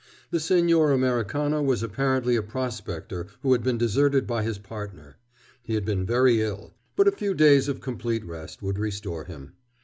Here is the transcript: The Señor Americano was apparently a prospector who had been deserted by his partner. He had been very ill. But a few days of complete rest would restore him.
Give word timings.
The 0.31 0.39
Señor 0.39 0.95
Americano 0.95 1.61
was 1.61 1.83
apparently 1.83 2.35
a 2.35 2.41
prospector 2.41 3.27
who 3.43 3.51
had 3.51 3.61
been 3.61 3.77
deserted 3.77 4.25
by 4.25 4.41
his 4.41 4.57
partner. 4.57 5.17
He 5.61 5.75
had 5.75 5.85
been 5.85 6.07
very 6.07 6.41
ill. 6.41 6.73
But 6.95 7.07
a 7.07 7.11
few 7.11 7.35
days 7.35 7.67
of 7.67 7.81
complete 7.81 8.25
rest 8.25 8.63
would 8.63 8.79
restore 8.79 9.25
him. 9.25 9.53